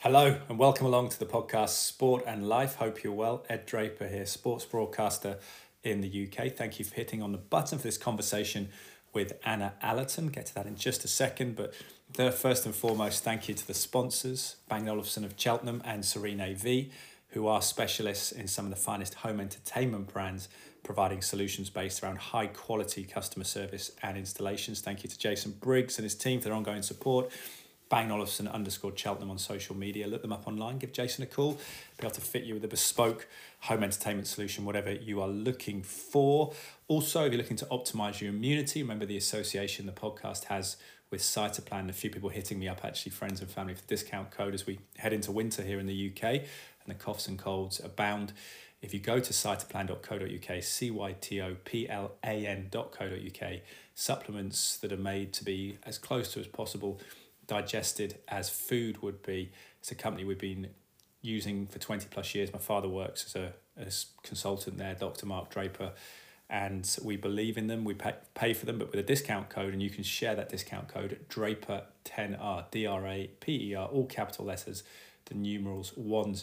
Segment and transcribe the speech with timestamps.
[0.00, 2.74] Hello and welcome along to the podcast Sport and Life.
[2.76, 3.44] Hope you're well.
[3.48, 5.38] Ed Draper here, sports broadcaster
[5.84, 6.50] in the UK.
[6.52, 8.70] Thank you for hitting on the button for this conversation
[9.12, 10.26] with Anna Allerton.
[10.26, 11.72] Get to that in just a second, but
[12.34, 16.86] first and foremost, thank you to the sponsors, Bang Olufsen of Cheltenham and Serene AV,
[17.28, 20.48] who are specialists in some of the finest home entertainment brands,
[20.88, 24.80] providing solutions based around high quality customer service and installations.
[24.80, 27.30] Thank you to Jason Briggs and his team for their ongoing support.
[27.90, 30.06] Bang Olufsen underscore Cheltenham on social media.
[30.06, 30.78] Look them up online.
[30.78, 31.58] Give Jason a call.
[31.98, 33.28] Be able to fit you with a bespoke
[33.60, 36.54] home entertainment solution, whatever you are looking for.
[36.86, 40.78] Also, if you're looking to optimize your immunity, remember the association the podcast has
[41.10, 41.90] with Cytoplan.
[41.90, 44.66] A few people hitting me up, actually, friends and family, for the discount code as
[44.66, 46.42] we head into winter here in the UK and
[46.86, 48.32] the coughs and colds abound.
[48.80, 53.52] If you go to cytoplan.co.uk, C Y T O P L A N.co.uk,
[53.94, 57.00] supplements that are made to be as close to as possible
[57.46, 59.50] digested as food would be.
[59.80, 60.68] It's a company we've been
[61.22, 62.52] using for 20 plus years.
[62.52, 65.26] My father works as a as consultant there, Dr.
[65.26, 65.92] Mark Draper,
[66.50, 67.84] and we believe in them.
[67.84, 70.48] We pay, pay for them, but with a discount code, and you can share that
[70.48, 74.82] discount code Draper10R, D R A P E R, all capital letters,
[75.26, 76.34] the numerals 10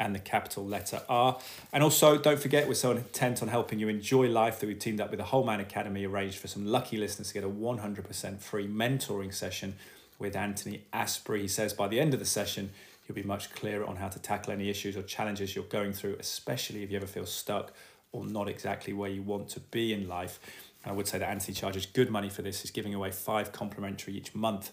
[0.00, 1.38] and the capital letter R.
[1.72, 5.00] And also, don't forget, we're so intent on helping you enjoy life that we've teamed
[5.00, 8.40] up with the Whole Man Academy, arranged for some lucky listeners to get a 100%
[8.40, 9.74] free mentoring session
[10.18, 11.42] with Anthony Asprey.
[11.42, 12.70] He says by the end of the session,
[13.06, 16.16] you'll be much clearer on how to tackle any issues or challenges you're going through,
[16.18, 17.72] especially if you ever feel stuck
[18.12, 20.40] or not exactly where you want to be in life.
[20.84, 22.62] I would say that Anthony charges good money for this.
[22.62, 24.72] He's giving away five complimentary each month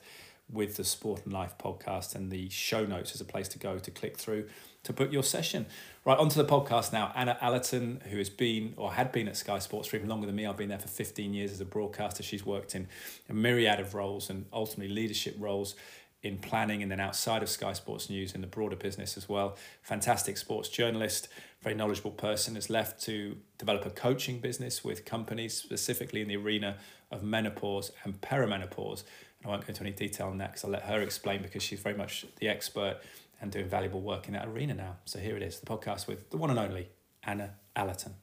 [0.49, 3.77] with the Sport and Life podcast, and the show notes is a place to go
[3.77, 4.47] to click through
[4.83, 5.65] to book your session.
[6.05, 7.11] Right, onto the podcast now.
[7.15, 10.35] Anna Allerton, who has been or had been at Sky Sports for even longer than
[10.35, 12.23] me, I've been there for 15 years as a broadcaster.
[12.23, 12.87] She's worked in
[13.29, 15.75] a myriad of roles and ultimately leadership roles
[16.23, 19.55] in planning and then outside of Sky Sports News in the broader business as well.
[19.81, 21.27] Fantastic sports journalist,
[21.61, 26.37] very knowledgeable person, has left to develop a coaching business with companies specifically in the
[26.37, 26.77] arena
[27.11, 29.03] of menopause and perimenopause.
[29.39, 31.63] And I won't go into any detail on that because I'll let her explain because
[31.63, 32.97] she's very much the expert
[33.41, 34.97] and doing valuable work in that arena now.
[35.05, 36.89] So here it is, the podcast with the one and only
[37.23, 38.15] Anna Allerton.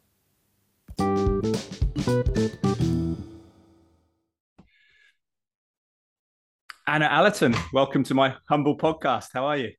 [6.87, 9.29] Anna Allerton, welcome to my humble podcast.
[9.33, 9.73] How are you?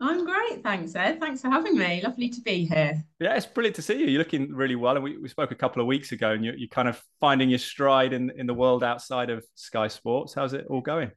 [0.00, 1.20] I'm great, thanks, Ed.
[1.20, 2.02] Thanks for having me.
[2.02, 3.02] Lovely to be here.
[3.20, 4.06] Yeah, it's brilliant to see you.
[4.06, 4.96] You're looking really well.
[4.96, 7.48] And we, we spoke a couple of weeks ago, and you're, you're kind of finding
[7.48, 10.34] your stride in, in the world outside of Sky Sports.
[10.34, 11.12] How's it all going?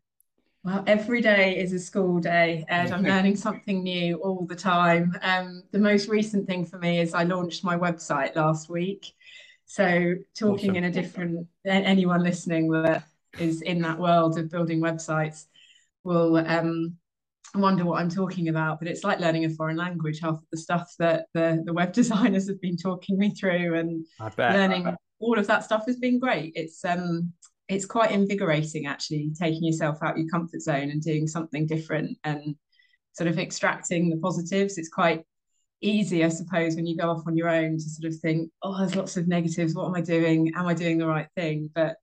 [0.66, 2.92] Well, every day is a school day, Ed.
[2.92, 5.16] I'm learning something new all the time.
[5.22, 9.14] Um, the most recent thing for me is I launched my website last week.
[9.68, 10.76] So, talking awesome.
[10.78, 13.04] in a different, anyone listening that
[13.38, 15.46] is in that world of building websites
[16.04, 16.98] will um,
[17.54, 18.80] wonder what I'm talking about.
[18.80, 20.20] But it's like learning a foreign language.
[20.20, 24.04] Half of the stuff that the, the web designers have been talking me through and
[24.40, 26.54] learning all of that stuff has been great.
[26.56, 27.34] It's um,
[27.68, 32.56] it's quite invigorating actually taking yourself out your comfort zone and doing something different and
[33.14, 34.78] sort of extracting the positives.
[34.78, 35.24] It's quite
[35.82, 38.78] easy i suppose when you go off on your own to sort of think oh
[38.80, 39.76] there's lots of negatives.
[39.76, 40.52] What am i doing?
[40.56, 41.70] Am i doing the right thing?
[41.74, 41.98] But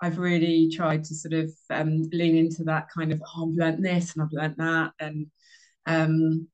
[0.00, 3.84] i've really tried to sort of um, lean into that kind of oh i've learned
[3.84, 4.92] this and i've learned that.
[4.98, 5.26] And
[5.86, 6.48] um,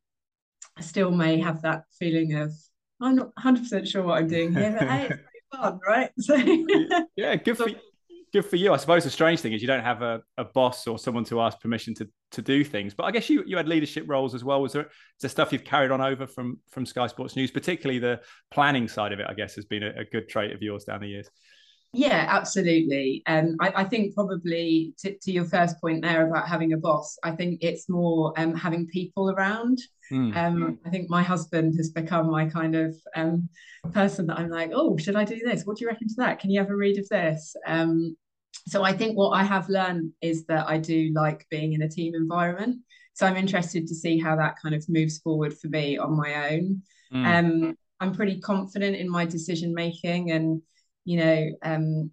[0.76, 2.52] i still may have that feeling of
[3.00, 6.10] i'm not 100% sure what i'm doing here but hey it's fun right?
[6.18, 6.34] So
[7.16, 7.76] yeah good for you
[8.36, 8.74] good for you.
[8.74, 11.40] I suppose the strange thing is you don't have a, a boss or someone to
[11.40, 12.92] ask permission to to do things.
[12.92, 14.60] But I guess you you had leadership roles as well.
[14.60, 17.98] Was there, is there stuff you've carried on over from from Sky Sports News, particularly
[17.98, 18.20] the
[18.50, 19.26] planning side of it?
[19.26, 21.30] I guess has been a, a good trait of yours down the years.
[21.94, 23.22] Yeah, absolutely.
[23.26, 27.16] Um, I, I think probably to, to, your first point there about having a boss,
[27.22, 29.78] I think it's more um, having people around.
[30.12, 30.36] Mm.
[30.36, 33.48] Um, I think my husband has become my kind of um,
[33.94, 35.64] person that I'm like, oh, should I do this?
[35.64, 36.38] What do you reckon to that?
[36.38, 37.56] Can you have a read of this?
[38.68, 41.88] So I think what I have learned is that I do like being in a
[41.88, 42.80] team environment.
[43.14, 46.50] So I'm interested to see how that kind of moves forward for me on my
[46.50, 46.82] own.
[47.12, 47.26] Mm.
[47.26, 50.60] Um, I'm pretty confident in my decision making, and
[51.04, 52.10] you know, um,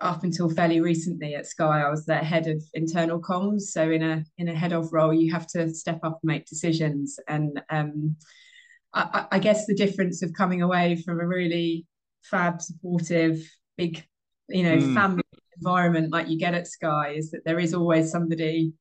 [0.00, 3.62] up until fairly recently at Sky, I was the head of internal comms.
[3.62, 6.46] So in a in a head of role, you have to step up and make
[6.46, 7.18] decisions.
[7.28, 8.16] And um,
[8.92, 11.86] I, I guess the difference of coming away from a really
[12.24, 13.40] fab, supportive,
[13.78, 14.04] big,
[14.48, 14.94] you know, mm.
[14.94, 15.22] family
[15.56, 18.72] environment like you get at Sky is that there is always somebody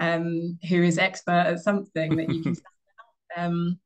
[0.00, 2.56] um, who is expert at something that you can
[3.36, 3.78] um,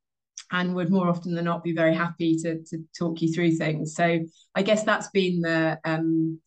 [0.53, 3.95] and would more often than not be very happy to, to talk you through things.
[3.95, 4.21] So
[4.55, 6.41] I guess that's been the um,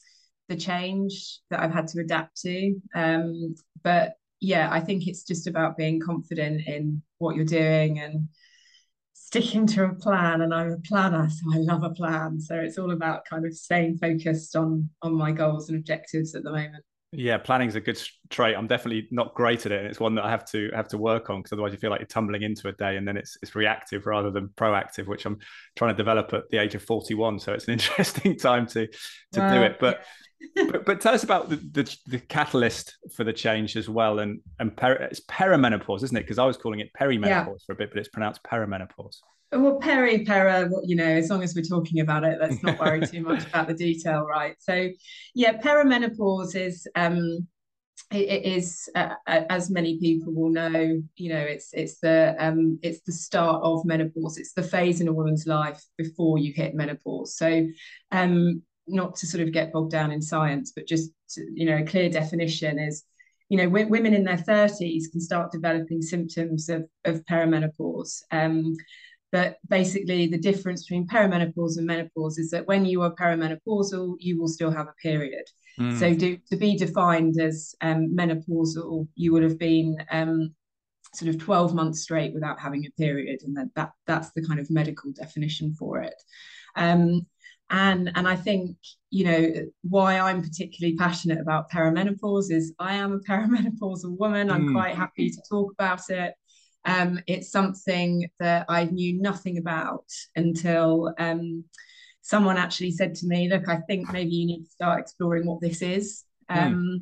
[0.48, 2.76] the change that I've had to adapt to.
[2.96, 8.30] Um, but yeah, I think it's just about being confident in what you're doing and
[9.30, 10.42] sticking to a plan.
[10.42, 12.40] And I'm a planner, so I love a plan.
[12.40, 16.44] So it's all about kind of staying focused on on my goals and objectives at
[16.44, 16.84] the moment.
[17.12, 18.56] Yeah, planning is a good trait.
[18.56, 20.98] I'm definitely not great at it, and it's one that I have to have to
[21.00, 23.36] work on because otherwise you feel like you're tumbling into a day, and then it's
[23.42, 25.40] it's reactive rather than proactive, which I'm
[25.76, 27.40] trying to develop at the age of 41.
[27.40, 29.78] So it's an interesting time to to do it.
[29.80, 30.04] But,
[30.56, 34.42] but but tell us about the, the, the catalyst for the change as well, and
[34.60, 36.22] and per, it's perimenopause, isn't it?
[36.22, 37.66] Because I was calling it perimenopause yeah.
[37.66, 39.18] for a bit, but it's pronounced perimenopause.
[39.52, 43.06] Well, peri, para, you know, as long as we're talking about it, let's not worry
[43.06, 44.56] too much about the detail, right?
[44.60, 44.90] So,
[45.34, 47.48] yeah, perimenopause is um,
[48.12, 52.80] it, it is uh, as many people will know you know it's it's the um
[52.82, 54.38] it's the start of menopause.
[54.38, 57.38] It's the phase in a woman's life before you hit menopause.
[57.38, 57.68] So
[58.12, 61.78] um not to sort of get bogged down in science but just to, you know
[61.78, 63.04] a clear definition is
[63.50, 68.24] you know w- women in their 30s can start developing symptoms of of perimenopause.
[68.32, 68.76] Um
[69.32, 74.40] but basically, the difference between perimenopause and menopause is that when you are perimenopausal, you
[74.40, 75.44] will still have a period.
[75.80, 76.00] Mm.
[76.00, 80.56] So, do, to be defined as um, menopausal, you would have been um,
[81.14, 83.42] sort of 12 months straight without having a period.
[83.44, 86.16] And that, that that's the kind of medical definition for it.
[86.76, 87.26] Um,
[87.72, 88.78] and and I think
[89.12, 89.54] you know
[89.84, 94.50] why I'm particularly passionate about perimenopause is I am a perimenopausal woman.
[94.50, 94.74] I'm mm.
[94.74, 96.34] quite happy to talk about it.
[96.90, 100.06] Um, it's something that I knew nothing about
[100.36, 101.64] until um,
[102.22, 105.62] someone actually said to me, "Look, I think maybe you need to start exploring what
[105.62, 106.60] this is." Hmm.
[106.60, 107.00] Um,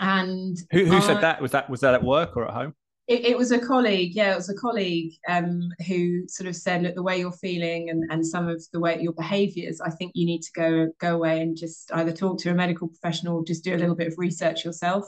[0.00, 1.42] And who, who I, said that?
[1.42, 2.74] Was that was that at work or at home?
[3.08, 4.14] It, it was a colleague.
[4.14, 7.90] Yeah, it was a colleague um, who sort of said, "Look, the way you're feeling
[7.90, 11.16] and and some of the way your behaviours, I think you need to go go
[11.16, 14.08] away and just either talk to a medical professional or just do a little bit
[14.08, 15.04] of research yourself."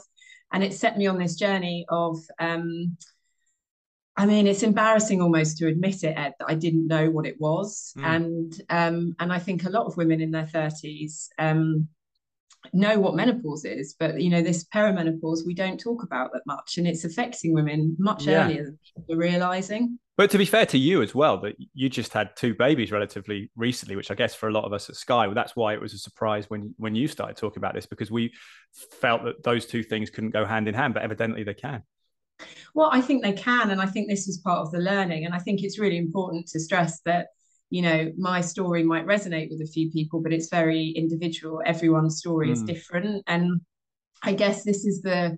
[0.51, 2.97] And it set me on this journey of um,
[4.17, 7.39] I mean, it's embarrassing almost to admit it, Ed, that I didn't know what it
[7.39, 8.03] was, mm.
[8.03, 11.87] and um, and I think a lot of women in their thirties um,
[12.73, 16.77] know what menopause is, but you know, this perimenopause we don't talk about that much,
[16.77, 18.45] and it's affecting women much yeah.
[18.45, 19.97] earlier than people are realizing.
[20.17, 23.49] But to be fair to you as well, that you just had two babies relatively
[23.55, 25.81] recently, which I guess for a lot of us at Sky, well, that's why it
[25.81, 28.33] was a surprise when when you started talking about this because we
[28.99, 31.83] felt that those two things couldn't go hand in hand, but evidently they can.
[32.73, 33.71] Well, I think they can.
[33.71, 35.25] And I think this was part of the learning.
[35.25, 37.27] And I think it's really important to stress that,
[37.69, 41.61] you know, my story might resonate with a few people, but it's very individual.
[41.65, 42.53] Everyone's story mm.
[42.53, 43.23] is different.
[43.27, 43.61] And
[44.23, 45.37] I guess this is the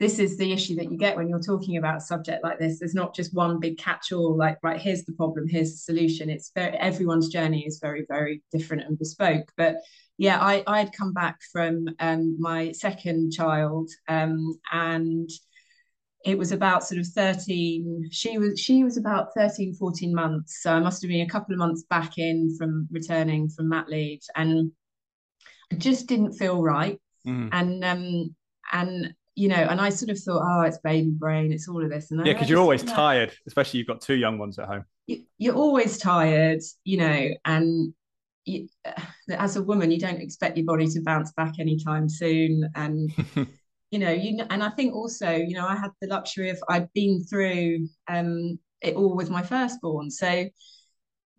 [0.00, 2.78] this is the issue that you get when you're talking about a subject like this.
[2.78, 6.28] There's not just one big catch-all, like, right, here's the problem, here's the solution.
[6.28, 9.52] It's very everyone's journey is very, very different and bespoke.
[9.56, 9.76] But
[10.18, 15.30] yeah, I, I'd come back from um, my second child um, and
[16.24, 20.62] it was about sort of 13 she was she was about 13 14 months.
[20.62, 23.88] So i must have been a couple of months back in from returning from mat
[23.88, 24.72] leave and
[25.72, 26.98] i just didn't feel right.
[27.26, 27.48] Mm.
[27.52, 28.34] and um
[28.72, 31.90] and you know and i sort of thought oh it's baby brain it's all of
[31.90, 32.10] this.
[32.10, 34.84] And yeah because you're always tired especially you've got two young ones at home.
[35.38, 37.94] You're always tired you know and
[38.46, 38.68] you,
[39.30, 43.10] as a woman you don't expect your body to bounce back anytime soon and
[43.94, 46.58] you know you know, and i think also you know i had the luxury of
[46.68, 50.44] i'd been through um it all with my firstborn so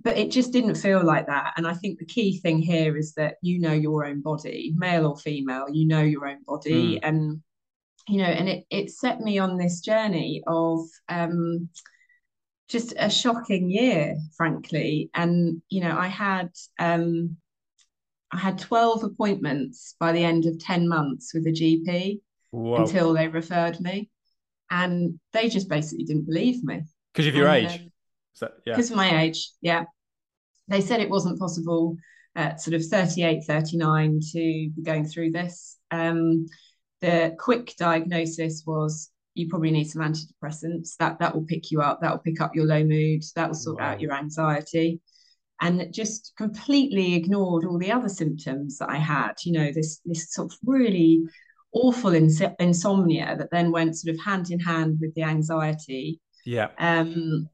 [0.02, 3.14] but it just didn't feel like that and i think the key thing here is
[3.16, 7.00] that you know your own body male or female you know your own body mm.
[7.04, 7.42] and
[8.08, 11.68] you know and it it set me on this journey of um
[12.70, 17.36] just a shocking year frankly and you know i had um
[18.36, 22.20] I had 12 appointments by the end of 10 months with a GP.
[22.56, 22.76] Whoa.
[22.78, 24.10] until they referred me.
[24.70, 26.84] And they just basically didn't believe me.
[27.14, 27.80] Because of your and, age?
[28.42, 28.74] Um, yeah.
[28.74, 29.84] Because of my age, yeah.
[30.68, 31.98] They said it wasn't possible
[32.36, 35.78] at sort of 38, 39 to be going through this.
[35.92, 36.48] Um,
[37.02, 40.96] the quick diagnosis was you probably need some antidepressants.
[40.98, 42.02] That that will pick you up.
[42.02, 43.24] That will pick up your low mood.
[43.36, 43.92] That will sort wow.
[43.92, 45.02] out your anxiety.
[45.62, 49.34] And just completely ignored all the other symptoms that I had.
[49.44, 51.24] You know, this this sort of really
[51.76, 56.20] awful ins- insomnia that then went sort of hand in hand with the anxiety.
[56.46, 56.70] Yeah.
[56.80, 57.50] Um,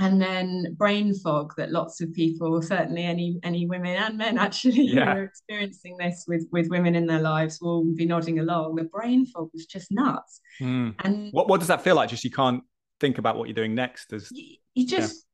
[0.00, 4.82] and then brain fog that lots of people, certainly any any women and men actually
[4.82, 5.04] yeah.
[5.04, 8.74] who are experiencing this with with women in their lives will be nodding along.
[8.74, 10.40] The brain fog was just nuts.
[10.60, 10.94] Mm.
[11.04, 12.08] And what what does that feel like?
[12.08, 12.64] Just you can't
[12.98, 14.12] think about what you're doing next.
[14.12, 15.26] As you, you just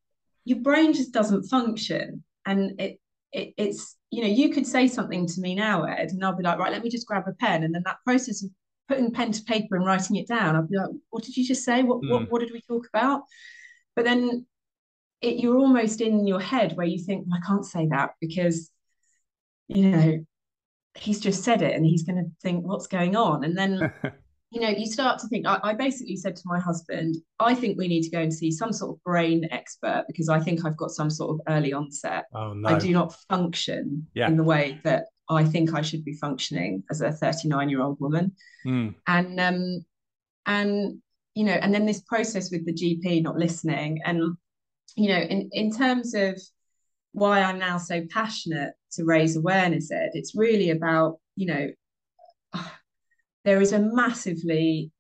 [0.45, 0.55] yeah.
[0.57, 3.01] your brain just doesn't function, and it
[3.33, 6.43] it, it's you know you could say something to me now ed and i'll be
[6.43, 8.51] like right let me just grab a pen and then that process of
[8.89, 11.65] putting pen to paper and writing it down i'll be like what did you just
[11.65, 12.11] say what mm.
[12.11, 12.29] what, hmm.
[12.29, 13.23] what did we talk about
[13.95, 14.45] but then
[15.21, 18.71] it, you're almost in your head where you think well, i can't say that because
[19.69, 20.25] you know
[20.95, 23.93] he's just said it and he's going to think what's going on and then
[24.51, 25.47] you know, you start to think.
[25.47, 28.51] I, I, basically said to my husband, I think we need to go and see
[28.51, 32.25] some sort of brain expert because I think I've got some sort of early onset.
[32.35, 32.69] Oh, no.
[32.69, 34.27] I do not function yeah.
[34.27, 38.01] in the way that I think I should be functioning as a 39 year old
[38.01, 38.33] woman.
[38.67, 38.97] Mm.
[39.07, 39.85] And um,
[40.47, 41.01] and
[41.35, 44.37] you know, and then this process with the GP not listening, and
[44.97, 46.41] you know, in in terms of
[47.13, 51.69] why I'm now so passionate to raise awareness, Ed, it's really about you know
[53.45, 54.91] there is a massively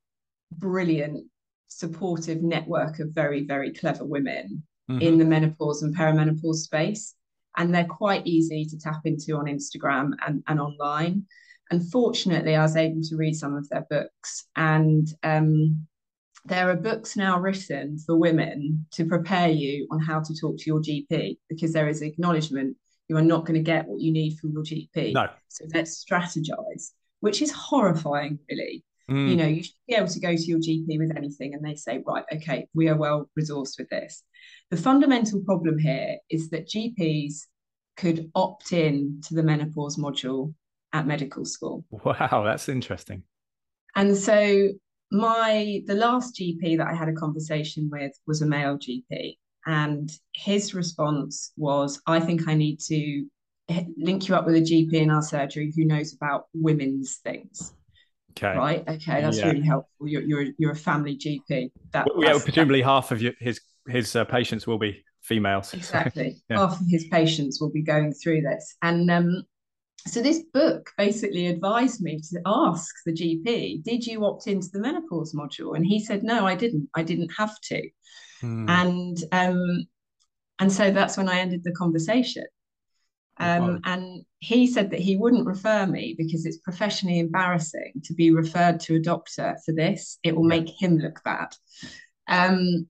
[0.52, 1.26] brilliant
[1.68, 5.00] supportive network of very very clever women mm-hmm.
[5.00, 7.14] in the menopause and perimenopause space
[7.56, 11.24] and they're quite easy to tap into on instagram and, and online
[11.70, 15.86] and fortunately i was able to read some of their books and um,
[16.46, 20.64] there are books now written for women to prepare you on how to talk to
[20.66, 22.76] your gp because there is acknowledgement
[23.08, 25.28] you are not going to get what you need from your gp no.
[25.48, 26.90] so let's strategize
[27.20, 28.84] which is horrifying, really.
[29.10, 29.28] Mm.
[29.28, 31.74] You know, you should be able to go to your GP with anything and they
[31.74, 34.22] say, right, okay, we are well resourced with this.
[34.70, 37.46] The fundamental problem here is that GPs
[37.96, 40.54] could opt in to the menopause module
[40.92, 41.84] at medical school.
[41.90, 43.24] Wow, that's interesting.
[43.96, 44.68] And so
[45.10, 49.36] my the last GP that I had a conversation with was a male GP
[49.66, 53.26] and his response was I think I need to
[53.96, 57.72] link you up with a GP in our surgery who knows about women's things.
[58.32, 58.56] Okay.
[58.56, 58.88] Right.
[58.88, 59.20] Okay.
[59.20, 59.48] That's yeah.
[59.48, 60.08] really helpful.
[60.08, 61.70] You're, you're you're a family GP.
[61.92, 62.38] That, yeah.
[62.42, 62.86] Presumably, that.
[62.86, 65.74] half of your, his his uh, patients will be females.
[65.74, 66.32] Exactly.
[66.32, 66.58] So, yeah.
[66.58, 69.42] Half of his patients will be going through this, and um,
[70.06, 74.80] so this book basically advised me to ask the GP, "Did you opt into the
[74.80, 76.88] menopause module?" And he said, "No, I didn't.
[76.94, 77.88] I didn't have to."
[78.40, 78.68] Hmm.
[78.68, 79.86] And um,
[80.58, 82.44] and so that's when I ended the conversation.
[83.40, 88.30] Um, and he said that he wouldn't refer me because it's professionally embarrassing to be
[88.30, 90.18] referred to a doctor for this.
[90.22, 91.48] It will make him look bad.
[92.28, 92.86] Um,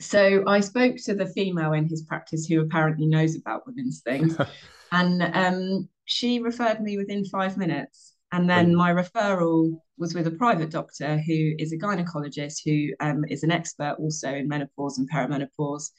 [0.00, 4.36] so I spoke to the female in his practice who apparently knows about women's things,
[4.92, 8.14] and um, she referred me within five minutes.
[8.30, 13.24] And then my referral was with a private doctor who is a gynecologist who um,
[13.30, 15.90] is an expert also in menopause and perimenopause.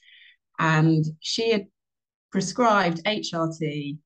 [0.59, 1.65] And she had
[2.31, 3.97] prescribed HRT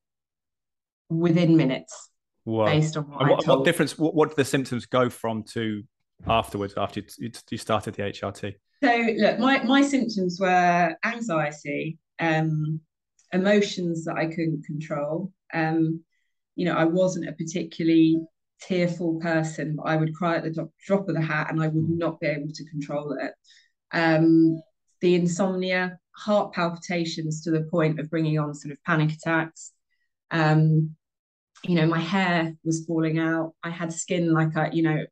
[1.10, 2.10] within minutes
[2.44, 2.66] wow.
[2.66, 5.82] based on what, what, what difference what, what, did the symptoms go from to
[6.26, 8.54] afterwards after you, you started the HRT?
[8.82, 12.80] So look, my, my symptoms were anxiety, um,
[13.32, 15.32] emotions that I couldn't control.
[15.52, 16.02] Um,
[16.56, 18.20] you know, I wasn't a particularly
[18.60, 21.68] tearful person, but I would cry at the drop, drop of the hat and I
[21.68, 21.98] would hmm.
[21.98, 23.32] not be able to control it.
[23.92, 24.60] Um,
[25.00, 29.72] the insomnia, heart palpitations to the point of bringing on sort of panic attacks.
[30.30, 30.96] Um,
[31.62, 33.54] you know, my hair was falling out.
[33.62, 35.04] I had skin like a, you know,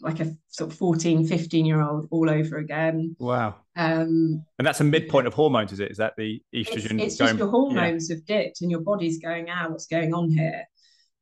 [0.00, 3.16] like a sort of 14, 15 year old all over again.
[3.18, 3.56] Wow.
[3.76, 5.90] Um, and that's a midpoint of hormones, is it?
[5.90, 7.00] Is that the estrogen?
[7.00, 8.16] It's, it's going, just your hormones yeah.
[8.16, 10.64] have dipped and your body's going, ah, what's going on here?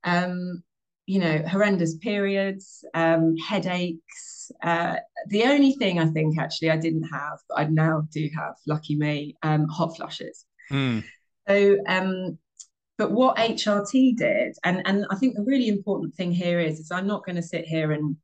[0.04, 0.62] Um,
[1.09, 4.97] you know, horrendous periods, um, headaches, uh,
[5.29, 8.95] the only thing I think actually I didn't have, but I now do have, lucky
[8.95, 10.45] me, um, hot flushes.
[10.71, 11.03] Mm.
[11.49, 12.38] So, um,
[12.99, 16.91] but what HRT did, and and I think the really important thing here is, is
[16.91, 18.15] I'm not going to sit here and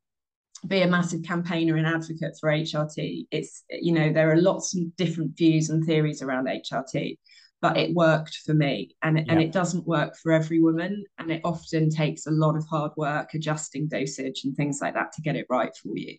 [0.67, 3.25] be a massive campaigner and advocate for HRT.
[3.31, 7.17] It's you know there are lots of different views and theories around HRT
[7.65, 9.23] but it worked for me and, yeah.
[9.27, 12.91] and it doesn't work for every woman and it often takes a lot of hard
[12.95, 16.15] work adjusting dosage and things like that to get it right for you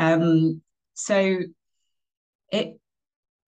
[0.00, 0.60] um,
[0.94, 1.38] so
[2.50, 2.80] it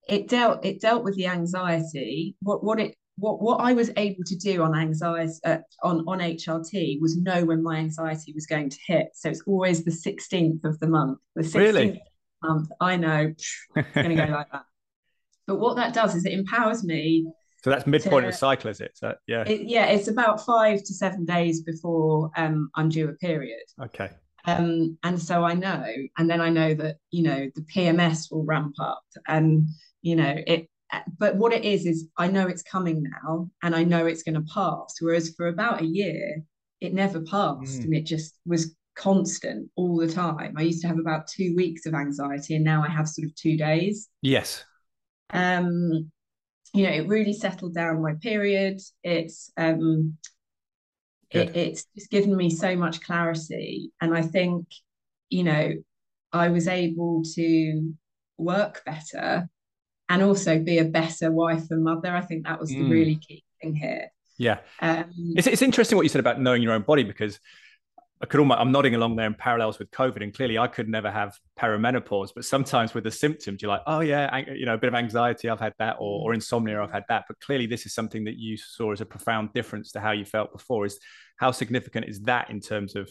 [0.07, 4.23] it dealt it dealt with the anxiety what what it what what I was able
[4.23, 8.69] to do on anxiety uh, on on HRT was know when my anxiety was going
[8.69, 9.07] to hit.
[9.15, 11.17] So it's always the 16th of the month.
[11.35, 12.01] The 16th really?
[12.43, 12.69] month.
[12.79, 13.33] I know
[13.75, 14.65] it's going to go like that.
[15.47, 17.25] But what that does is it empowers me.
[17.63, 18.91] So that's midpoint to, of the cycle, is it?
[18.95, 19.43] So, yeah.
[19.47, 23.63] It, yeah, it's about five to seven days before um, I'm due a period.
[23.81, 24.11] Okay.
[24.45, 25.85] Um, and so I know,
[26.17, 29.67] and then I know that you know the PMS will ramp up, and
[30.01, 30.69] you know it.
[31.17, 34.35] But what it is is I know it's coming now, and I know it's going
[34.35, 34.95] to pass.
[35.01, 36.41] Whereas for about a year,
[36.79, 37.83] it never passed, mm.
[37.83, 40.55] and it just was constant all the time.
[40.57, 43.35] I used to have about two weeks of anxiety, and now I have sort of
[43.35, 44.07] two days.
[44.21, 44.63] Yes.
[45.31, 46.11] Um,
[46.73, 48.79] you know, it really settled down my period.
[49.03, 50.17] It's um,
[51.31, 54.67] it, it's just given me so much clarity, and I think,
[55.29, 55.73] you know,
[56.31, 57.93] I was able to
[58.37, 59.49] work better
[60.09, 62.15] and also be a better wife and mother.
[62.15, 62.89] I think that was the mm.
[62.89, 64.09] really key thing here.
[64.37, 67.39] Yeah, um, it's it's interesting what you said about knowing your own body because
[68.21, 70.89] I could almost, I'm nodding along there in parallels with COVID, and clearly I could
[70.89, 72.29] never have perimenopause.
[72.33, 75.49] But sometimes with the symptoms, you're like, oh yeah, you know, a bit of anxiety,
[75.49, 77.25] I've had that, or, or insomnia, I've had that.
[77.27, 80.25] But clearly, this is something that you saw as a profound difference to how you
[80.25, 80.85] felt before.
[80.87, 80.99] Is
[81.37, 83.07] how significant is that in terms of,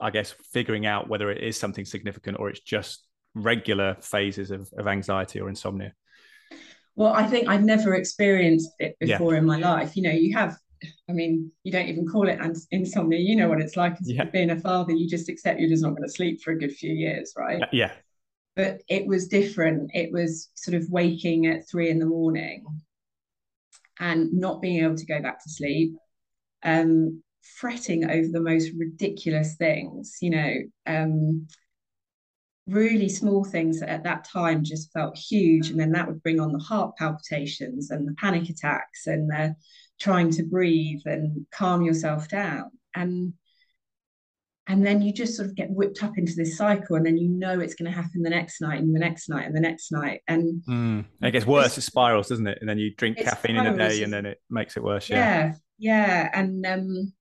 [0.00, 4.70] I guess, figuring out whether it is something significant or it's just regular phases of,
[4.78, 5.92] of anxiety or insomnia?
[6.96, 9.38] Well, I think I've never experienced it before yeah.
[9.38, 9.96] in my life.
[9.96, 10.56] You know, you have
[11.08, 12.38] I mean, you don't even call it
[12.70, 13.18] insomnia.
[13.18, 14.24] You know what it's like as yeah.
[14.24, 14.92] being a father.
[14.92, 17.62] You just accept you're just not going to sleep for a good few years, right?
[17.72, 17.92] Yeah.
[18.56, 19.90] But it was different.
[19.94, 22.64] It was sort of waking at three in the morning
[24.00, 25.94] and not being able to go back to sleep,
[26.64, 30.54] um, fretting over the most ridiculous things, you know,
[30.86, 31.46] um,
[32.68, 35.70] really small things that at that time just felt huge.
[35.70, 39.56] And then that would bring on the heart palpitations and the panic attacks and the
[40.00, 43.32] trying to breathe and calm yourself down and
[44.68, 47.28] and then you just sort of get whipped up into this cycle and then you
[47.28, 49.90] know it's going to happen the next night and the next night and the next
[49.90, 51.04] night and mm.
[51.22, 53.74] it gets worse it spirals doesn't it and then you drink caffeine spirals.
[53.74, 56.30] in a day and then it makes it worse yeah yeah, yeah.
[56.34, 57.12] and um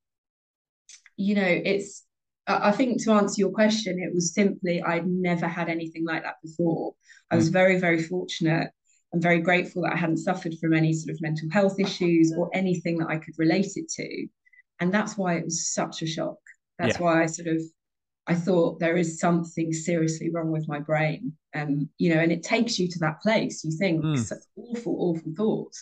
[1.16, 2.04] you know it's
[2.50, 6.36] I think to answer your question, it was simply I'd never had anything like that
[6.42, 6.94] before.
[7.30, 7.54] I was mm.
[7.54, 8.70] very, very fortunate
[9.14, 12.50] I'm very grateful that I hadn't suffered from any sort of mental health issues or
[12.54, 14.28] anything that I could relate it to.
[14.80, 16.38] And that's why it was such a shock.
[16.78, 17.04] That's yeah.
[17.04, 17.62] why I sort of
[18.30, 21.34] I thought there is something seriously wrong with my brain.
[21.56, 23.64] Um, you know, and it takes you to that place.
[23.64, 24.34] You think mm.
[24.58, 25.82] awful, awful thoughts.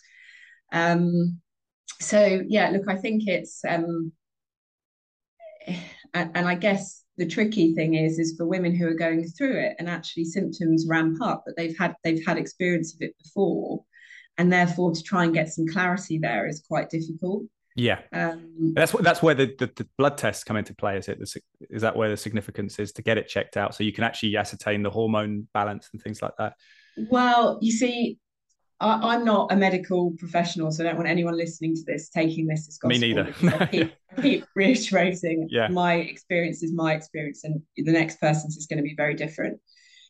[0.71, 1.41] Um,
[1.99, 4.11] so yeah, look, I think it's um
[6.13, 9.57] and, and I guess the tricky thing is is for women who are going through
[9.57, 13.83] it and actually symptoms ramp up but they've had they've had experience of it before.
[14.37, 17.43] And therefore to try and get some clarity there is quite difficult.
[17.77, 17.99] Yeah.
[18.11, 21.19] Um, that's what that's where the, the, the, blood tests come into play is it?
[21.69, 24.35] Is that where the significance is to get it checked out so you can actually
[24.35, 26.53] ascertain the hormone balance and things like that?
[27.09, 28.17] Well you see
[28.79, 32.45] I, am not a medical professional, so I don't want anyone listening to this taking
[32.45, 32.89] this as gospel.
[32.89, 33.33] Me neither.
[33.57, 35.69] I keep, I keep reiterating yeah.
[35.69, 39.59] my experience is my experience, and the next person's is going to be very different.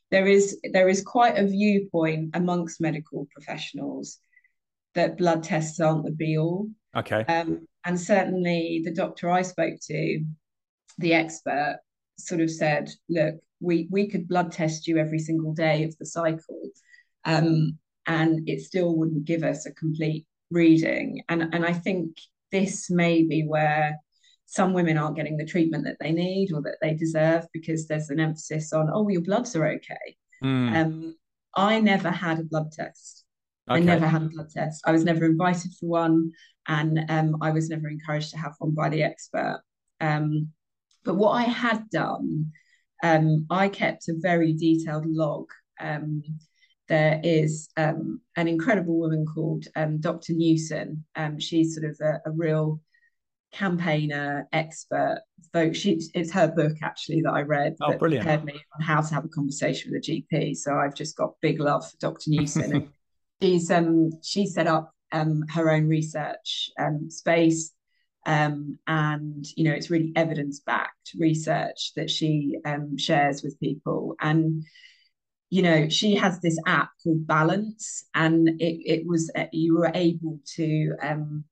[0.09, 4.19] There is there is quite a viewpoint amongst medical professionals
[4.95, 6.69] that blood tests aren't the be all.
[6.95, 7.23] Okay.
[7.25, 10.25] Um, and certainly the doctor I spoke to,
[10.97, 11.77] the expert,
[12.17, 16.05] sort of said, look, we we could blood test you every single day of the
[16.05, 16.69] cycle.
[17.25, 21.21] Um, and it still wouldn't give us a complete reading.
[21.29, 22.17] And, and I think
[22.51, 23.97] this may be where
[24.45, 28.09] some women aren't getting the treatment that they need or that they deserve because there's
[28.09, 30.15] an emphasis on, oh, your bloods are okay.
[30.43, 30.75] Mm.
[30.75, 31.15] Um,
[31.55, 33.23] I never had a blood test.
[33.69, 33.81] Okay.
[33.81, 34.83] I never had a blood test.
[34.85, 36.31] I was never invited for one,
[36.67, 39.61] and um, I was never encouraged to have one by the expert.
[39.99, 40.49] Um,
[41.03, 42.51] but what I had done,
[43.03, 45.47] um, I kept a very detailed log
[45.79, 46.21] um,
[46.87, 50.33] there is um, an incredible woman called um, Dr.
[50.33, 51.03] Newson.
[51.15, 52.79] Um, she's sort of a, a, real
[53.51, 55.21] campaigner, expert.
[55.51, 58.25] Though she, it's her book actually that I read oh, that brilliant.
[58.25, 60.57] prepared me on how to have a conversation with a GP.
[60.57, 62.29] So I've just got big love for Dr.
[62.29, 62.91] Newson.
[63.41, 67.71] she's um she set up um her own research um space.
[68.27, 74.15] Um, and you know it's really evidence backed research that she um, shares with people
[74.19, 74.63] and
[75.55, 79.89] you know, she has this app called Balance, and it, it was uh, you were
[79.95, 81.45] able to um,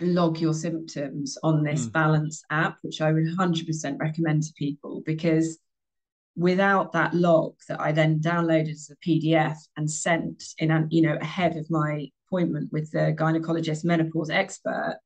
[0.00, 1.92] log your symptoms on this mm.
[1.92, 5.58] Balance app, which I would 100% recommend to people because
[6.34, 11.02] without that log that I then downloaded as a PDF and sent in, an, you
[11.02, 14.98] know, ahead of my appointment with the gynecologist menopause expert,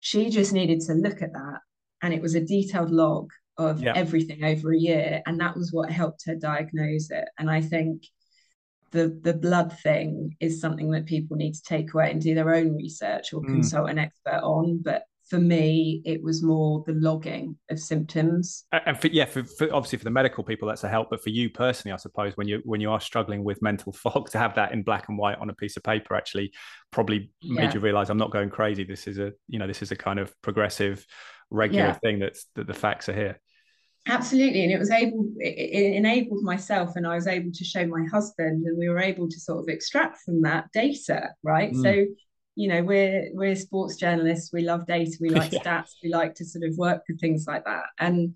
[0.00, 1.60] she just needed to look at that,
[2.02, 3.92] and it was a detailed log of yeah.
[3.94, 8.04] everything over a year and that was what helped her diagnose it and i think
[8.90, 12.54] the the blood thing is something that people need to take away and do their
[12.54, 13.46] own research or mm.
[13.46, 18.98] consult an expert on but for me it was more the logging of symptoms and
[19.00, 21.48] for, yeah for, for, obviously for the medical people that's a help but for you
[21.48, 24.72] personally i suppose when you when you are struggling with mental fog to have that
[24.72, 26.52] in black and white on a piece of paper actually
[26.90, 27.62] probably yeah.
[27.62, 29.96] made you realize i'm not going crazy this is a you know this is a
[29.96, 31.04] kind of progressive
[31.50, 31.92] regular yeah.
[31.94, 33.40] thing that's that the facts are here
[34.06, 38.04] absolutely and it was able it, enabled myself and i was able to show my
[38.12, 41.82] husband and we were able to sort of extract from that data right mm.
[41.82, 42.04] so
[42.56, 45.62] you know we're we're sports journalists we love data we like yeah.
[45.62, 48.34] stats we like to sort of work with things like that and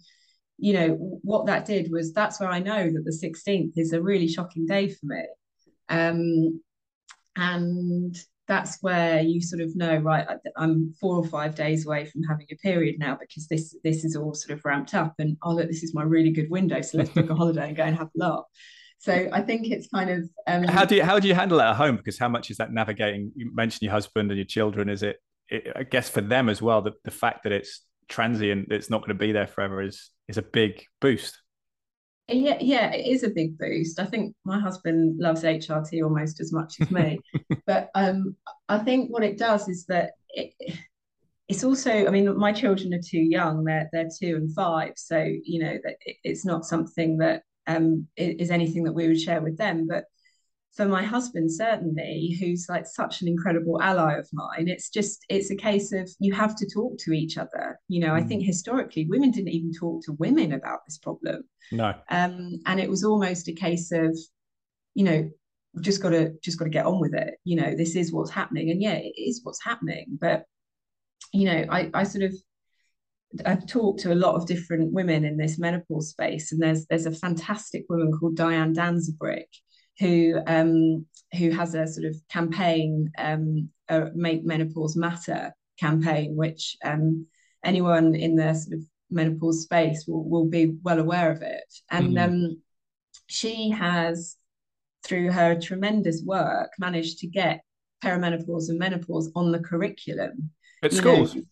[0.56, 4.02] you know what that did was that's where i know that the 16th is a
[4.02, 5.24] really shocking day for me
[5.88, 6.60] um
[7.36, 8.16] and
[8.48, 12.46] that's where you sort of know right i'm four or five days away from having
[12.50, 15.68] a period now because this this is all sort of ramped up and oh look
[15.68, 18.08] this is my really good window so let's book a holiday and go and have
[18.08, 18.46] a lot.
[19.00, 21.64] So i think it's kind of um, how do you how do you handle it
[21.64, 21.96] at home?
[21.96, 23.30] Because how much is that navigating?
[23.36, 24.88] You mentioned your husband and your children.
[24.88, 28.72] Is it, it i guess for them as well the, the fact that it's transient
[28.72, 31.38] it's not going to be there forever is is a big boost
[32.28, 33.98] yeah, yeah, it is a big boost.
[33.98, 37.20] I think my husband loves HRT almost as much as me,
[37.66, 38.36] but um,
[38.68, 40.52] I think what it does is that it,
[41.48, 42.06] it's also.
[42.06, 45.78] I mean, my children are too young; they're they're two and five, so you know
[45.82, 49.86] that it's not something that um, is anything that we would share with them.
[49.88, 50.04] But
[50.78, 55.50] for my husband certainly who's like such an incredible ally of mine it's just it's
[55.50, 57.76] a case of you have to talk to each other.
[57.88, 58.20] You know mm.
[58.20, 61.42] i think historically women didn't even talk to women about this problem.
[61.72, 61.94] No.
[62.10, 64.16] Um and it was almost a case of
[64.94, 65.28] you know
[65.80, 67.34] just got to just got to get on with it.
[67.42, 68.70] You know this is what's happening.
[68.70, 70.06] And yeah it is what's happening.
[70.20, 70.44] But
[71.32, 72.34] you know i i sort of
[73.44, 77.04] I've talked to a lot of different women in this menopause space, and there's there's
[77.04, 79.50] a fantastic woman called Diane Danzebrink,
[79.98, 81.06] who um,
[81.36, 87.26] who has a sort of campaign, um, a Make Menopause Matter campaign, which um,
[87.64, 91.74] anyone in the sort of menopause space will, will be well aware of it.
[91.90, 92.34] And mm-hmm.
[92.34, 92.62] um,
[93.26, 94.36] she has,
[95.04, 97.62] through her tremendous work, managed to get
[98.04, 100.50] perimenopause and menopause on the curriculum
[100.82, 101.34] at schools.
[101.34, 101.42] Know,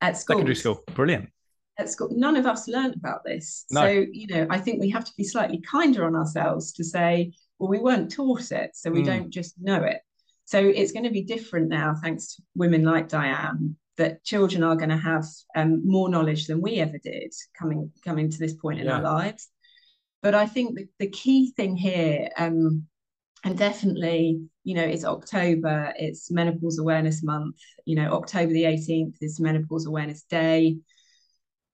[0.00, 0.38] at schools.
[0.38, 1.30] Secondary school, brilliant.
[1.78, 3.64] At school, none of us learned about this.
[3.70, 3.82] No.
[3.82, 7.32] So you know, I think we have to be slightly kinder on ourselves to say
[7.62, 9.06] well, we weren't taught it, so we mm.
[9.06, 10.00] don't just know it.
[10.46, 14.74] So it's going to be different now, thanks to women like Diane, that children are
[14.74, 18.80] going to have um, more knowledge than we ever did coming coming to this point
[18.80, 18.96] in yeah.
[18.96, 19.48] our lives.
[20.22, 22.88] But I think the, the key thing here, um,
[23.44, 27.60] and definitely, you know, it's October, it's Menopause Awareness Month.
[27.84, 30.78] You know, October the 18th is Menopause Awareness Day.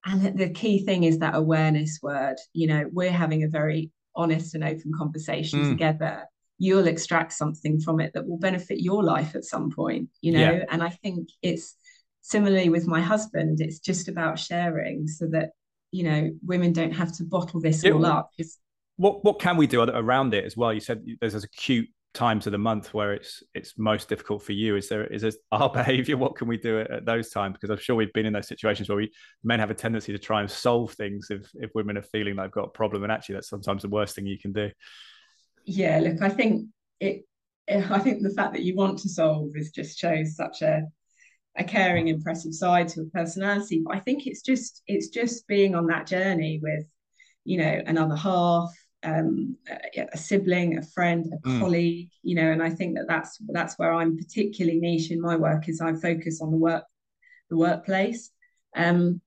[0.04, 2.36] And the key thing is that awareness word.
[2.52, 5.70] You know, we're having a very honest and open conversation mm.
[5.70, 6.24] together
[6.58, 10.52] you'll extract something from it that will benefit your life at some point you know
[10.52, 10.64] yeah.
[10.70, 11.76] and i think it's
[12.20, 15.50] similarly with my husband it's just about sharing so that
[15.92, 18.30] you know women don't have to bottle this all up
[18.96, 22.46] what what can we do around it as well you said there's a acute times
[22.46, 24.76] of the month where it's it's most difficult for you?
[24.76, 26.16] Is there is there our behavior?
[26.16, 27.54] What can we do at, at, those times?
[27.54, 29.10] Because i'm sure we've been in those situations where we
[29.44, 32.50] men have a tendency to try and solve things if if women are feeling they've
[32.50, 34.70] got a problem and actually that's sometimes the worst thing you can do.
[35.64, 36.66] Yeah look i think
[37.00, 37.24] it
[37.68, 40.82] eh, i think the fact that you want to solve is just shows such a
[41.56, 43.82] a caring impressive side to a personality.
[43.84, 46.84] But i think it's just it's just being on that journey with
[47.44, 48.70] you know another half
[49.04, 49.56] um,
[49.96, 51.60] a, sibling, a friend, a mm.
[51.60, 55.36] colleague, you know, and I think that that's that's where I'm particularly niche in my
[55.36, 56.84] work is I focus on the work,
[57.50, 58.30] the workplace.
[58.76, 59.20] Um,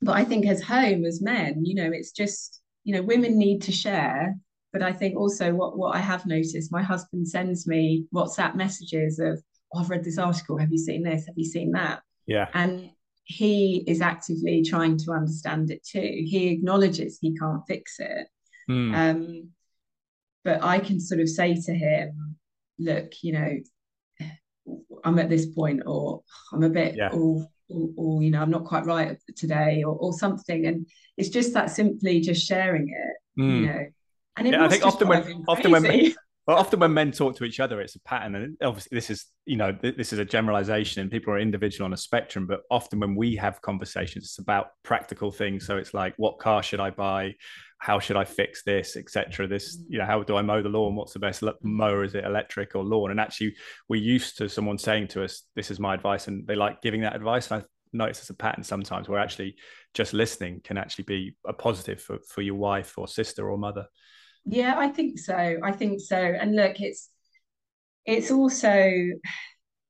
[0.00, 3.62] but I think as home, as men, you know, it's just you know, women need
[3.62, 4.36] to share.
[4.72, 9.18] But I think also what what I have noticed, my husband sends me WhatsApp messages
[9.18, 9.42] of,
[9.74, 10.56] oh, I've read this article.
[10.58, 11.26] Have you seen this?
[11.26, 12.02] Have you seen that?
[12.26, 12.48] Yeah.
[12.54, 12.90] And
[13.24, 16.24] he is actively trying to understand it too.
[16.26, 18.28] He acknowledges he can't fix it
[18.70, 18.94] Mm.
[18.94, 19.50] Um,
[20.44, 22.36] but I can sort of say to him,
[22.78, 23.56] look, you know,
[25.04, 27.10] I'm at this point, or I'm a bit, yeah.
[27.12, 30.66] or, or, or, you know, I'm not quite right today, or, or something.
[30.66, 33.60] And it's just that simply just sharing it, mm.
[33.60, 33.86] you know.
[34.36, 35.82] And yeah, I think often when often when
[36.46, 39.26] well, often when men talk to each other, it's a pattern, and obviously this is
[39.44, 42.46] you know this is a generalization, and people are individual on a spectrum.
[42.46, 45.66] But often when we have conversations, it's about practical things.
[45.66, 47.34] So it's like, what car should I buy?
[47.78, 49.46] how should I fix this, etc.
[49.46, 49.84] This, mm.
[49.88, 50.96] you know, how do I mow the lawn?
[50.96, 51.54] What's the best mm.
[51.62, 52.04] mower?
[52.04, 53.10] Is it electric or lawn?
[53.10, 53.54] And actually,
[53.88, 57.02] we're used to someone saying to us, "This is my advice," and they like giving
[57.02, 57.50] that advice.
[57.50, 59.56] And I notice it's a pattern sometimes where actually
[59.94, 63.86] just listening can actually be a positive for for your wife or sister or mother.
[64.46, 65.58] Yeah, I think so.
[65.62, 66.16] I think so.
[66.16, 67.10] And look, it's
[68.04, 68.92] it's also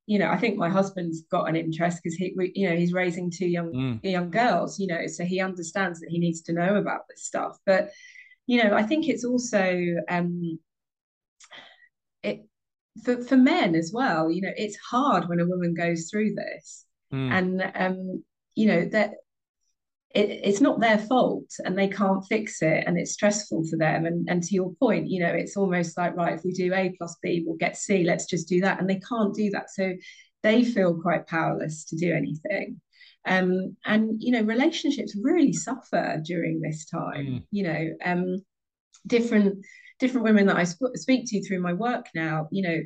[0.07, 3.31] you know, I think my husband's got an interest because he, you know, he's raising
[3.31, 4.01] two young mm.
[4.05, 7.59] young girls, you know, so he understands that he needs to know about this stuff.
[7.67, 7.91] But,
[8.47, 10.61] you know, I think it's also um,
[12.23, 12.47] it
[13.05, 14.31] for for men as well.
[14.31, 17.31] You know, it's hard when a woman goes through this, mm.
[17.33, 19.15] and um, you know that
[20.17, 24.07] it, it's not their fault and they can't fix it and it's stressful for them.
[24.07, 26.95] And, and to your point you know it's almost like right if we do a
[26.99, 28.81] plus b we'll get c let's just do that.
[28.81, 29.71] And they can't do that.
[29.71, 29.93] So
[30.43, 32.81] they feel quite powerless to do anything.
[33.27, 37.43] Um, and you know relationships really suffer during this time mm.
[37.51, 38.37] you know um,
[39.05, 39.67] different
[39.99, 42.79] different women that i sp- speak to through my work now you know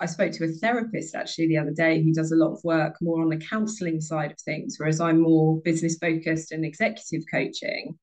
[0.00, 2.96] I spoke to a therapist actually the other day who does a lot of work
[3.00, 7.98] more on the counseling side of things, whereas I'm more business focused and executive coaching.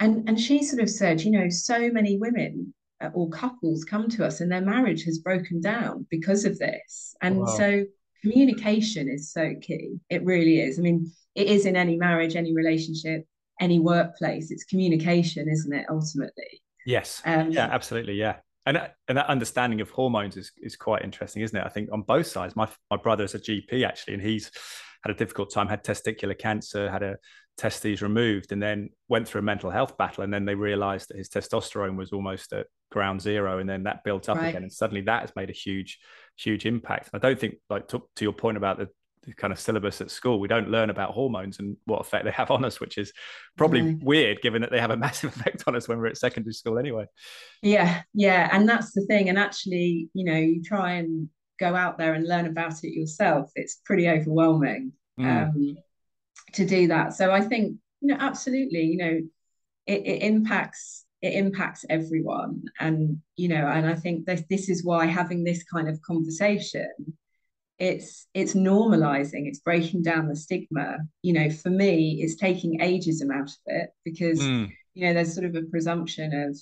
[0.00, 4.08] And, and she sort of said, you know, so many women uh, or couples come
[4.10, 7.14] to us and their marriage has broken down because of this.
[7.22, 7.46] And wow.
[7.46, 7.84] so
[8.22, 10.00] communication is so key.
[10.10, 10.78] It really is.
[10.78, 13.24] I mean, it is in any marriage, any relationship,
[13.60, 14.50] any workplace.
[14.50, 16.62] It's communication, isn't it, ultimately?
[16.84, 17.22] Yes.
[17.24, 18.14] Um, yeah, absolutely.
[18.14, 21.64] Yeah and that, and that understanding of hormones is is quite interesting, isn't it?
[21.64, 22.56] I think on both sides.
[22.56, 24.50] My my brother is a GP actually, and he's
[25.02, 27.16] had a difficult time, had testicular cancer, had a
[27.58, 30.22] testes removed, and then went through a mental health battle.
[30.22, 34.04] And then they realised that his testosterone was almost at ground zero, and then that
[34.04, 34.48] built up right.
[34.48, 35.98] again, and suddenly that has made a huge
[36.36, 37.10] huge impact.
[37.12, 38.88] I don't think, like to, to your point about the
[39.36, 40.40] kind of syllabus at school.
[40.40, 43.12] We don't learn about hormones and what effect they have on us, which is
[43.56, 46.54] probably weird given that they have a massive effect on us when we're at secondary
[46.54, 47.06] school anyway.
[47.62, 48.48] Yeah, yeah.
[48.52, 49.28] And that's the thing.
[49.28, 53.50] And actually, you know, you try and go out there and learn about it yourself.
[53.54, 55.48] It's pretty overwhelming mm.
[55.48, 55.76] um,
[56.54, 57.14] to do that.
[57.14, 59.20] So I think, you know, absolutely, you know,
[59.86, 64.84] it, it impacts it impacts everyone and you know and i think this this is
[64.84, 66.88] why having this kind of conversation
[67.82, 73.34] it's it's normalizing it's breaking down the stigma you know for me it's taking ageism
[73.34, 74.70] out of it because mm.
[74.94, 76.56] you know there's sort of a presumption of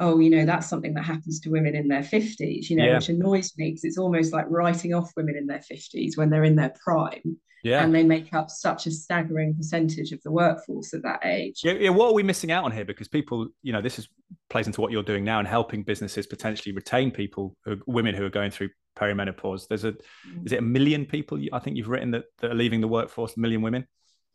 [0.00, 2.94] oh you know that's something that happens to women in their 50s you know yeah.
[2.96, 6.42] which annoys me because it's almost like writing off women in their 50s when they're
[6.42, 7.84] in their prime yeah.
[7.84, 11.74] and they make up such a staggering percentage of the workforce at that age yeah,
[11.74, 14.08] yeah what are we missing out on here because people you know this is
[14.50, 18.24] plays into what you're doing now and helping businesses potentially retain people who, women who
[18.24, 19.68] are going through perimenopause.
[19.68, 20.46] There's a mm.
[20.46, 21.38] is it a million people?
[21.52, 23.36] I think you've written that, that are leaving the workforce.
[23.36, 23.86] A million women.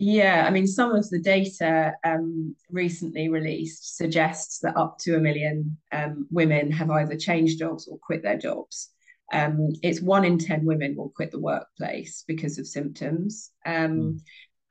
[0.04, 5.20] Yeah, I mean, some of the data um, recently released suggests that up to a
[5.20, 8.90] million um, women have either changed jobs or quit their jobs.
[9.32, 13.52] Um, it's one in 10 women will quit the workplace because of symptoms.
[13.66, 14.20] Mm.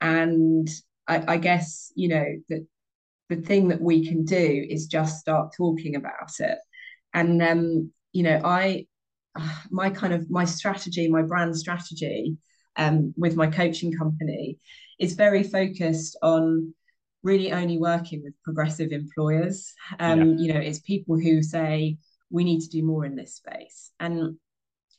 [0.01, 0.69] And
[1.07, 2.67] I, I, guess, you know, that
[3.29, 6.57] the thing that we can do is just start talking about it.
[7.13, 8.85] And, um, you know, I,
[9.71, 12.37] my kind of my strategy, my brand strategy
[12.77, 14.57] um, with my coaching company
[14.99, 16.73] is very focused on
[17.23, 19.73] really only working with progressive employers.
[19.99, 20.35] Um, yeah.
[20.37, 21.97] You know, it's people who say
[22.29, 23.91] we need to do more in this space.
[23.99, 24.37] And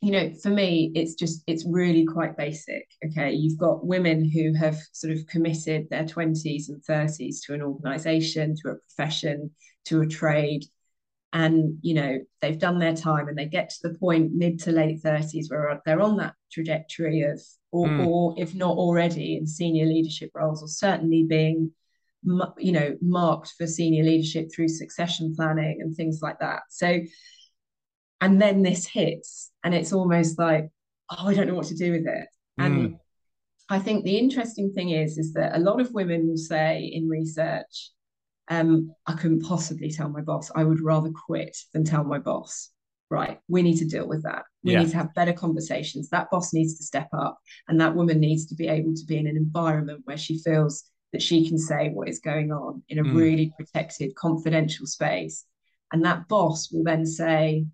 [0.00, 2.88] you know, for me, it's just it's really quite basic.
[3.06, 7.62] Okay, you've got women who have sort of committed their twenties and thirties to an
[7.62, 9.52] organisation, to a profession,
[9.84, 10.64] to a trade,
[11.32, 14.70] and you know they've done their time and they get to the point mid to
[14.70, 17.40] late 30s where they're on that trajectory of
[17.70, 18.06] or, mm.
[18.06, 21.72] or if not already in senior leadership roles or certainly being
[22.58, 27.00] you know marked for senior leadership through succession planning and things like that so
[28.20, 30.68] and then this hits and it's almost like
[31.10, 32.28] oh i don't know what to do with it
[32.60, 32.66] mm.
[32.66, 32.96] and
[33.68, 37.08] i think the interesting thing is is that a lot of women will say in
[37.08, 37.90] research
[38.48, 40.50] um, I couldn't possibly tell my boss.
[40.54, 42.70] I would rather quit than tell my boss.
[43.10, 44.44] Right, we need to deal with that.
[44.64, 44.80] We yeah.
[44.80, 46.08] need to have better conversations.
[46.08, 49.18] That boss needs to step up, and that woman needs to be able to be
[49.18, 52.98] in an environment where she feels that she can say what is going on in
[52.98, 53.14] a mm.
[53.14, 55.44] really protected, confidential space.
[55.92, 57.66] And that boss will then say,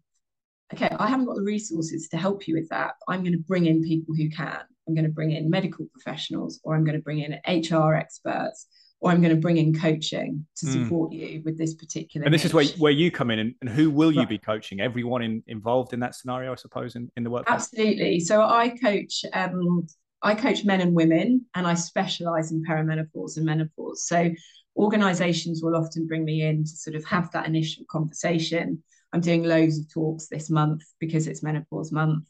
[0.75, 2.95] okay, I haven't got the resources to help you with that.
[3.09, 4.61] I'm going to bring in people who can.
[4.87, 8.67] I'm going to bring in medical professionals or I'm going to bring in HR experts
[9.01, 10.73] or I'm going to bring in coaching to hmm.
[10.73, 11.19] support mm.
[11.19, 12.25] you with this particular.
[12.25, 12.47] And this niche.
[12.47, 14.29] is where, where you come in, and, and who will you right.
[14.29, 14.81] be coaching?
[14.81, 17.45] Everyone in, involved in that scenario, I suppose, in, in the work.
[17.47, 18.21] Absolutely.
[18.21, 19.25] So I coach.
[19.33, 19.87] Um,
[20.21, 24.09] I coach men and women, and I specialize in perimenopause and menopause.
[24.09, 24.31] So
[24.77, 28.83] organizations will often bring me in to sort of have that initial conversation.
[29.13, 32.25] I'm doing loads of talks this month because it's menopause month,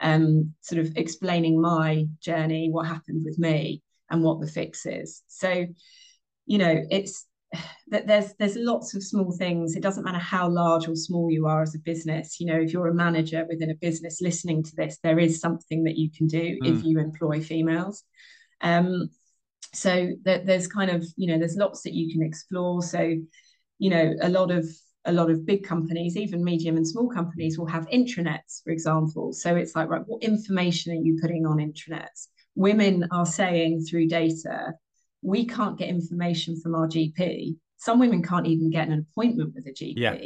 [0.00, 5.22] um, sort of explaining my journey, what happened with me, and what the fix is.
[5.26, 5.66] So
[6.46, 7.26] you know it's
[7.88, 9.76] that there's there's lots of small things.
[9.76, 12.72] It doesn't matter how large or small you are as a business you know if
[12.72, 16.26] you're a manager within a business listening to this there is something that you can
[16.26, 16.58] do mm.
[16.62, 18.04] if you employ females.
[18.60, 19.10] Um
[19.74, 22.82] so that there's kind of you know there's lots that you can explore.
[22.82, 23.14] So
[23.78, 24.66] you know a lot of
[25.04, 29.32] a lot of big companies even medium and small companies will have intranets for example.
[29.32, 32.28] So it's like right what information are you putting on intranets?
[32.54, 34.74] Women are saying through data
[35.22, 37.56] we can't get information from our GP.
[37.78, 39.94] Some women can't even get an appointment with a GP.
[39.96, 40.16] Yeah.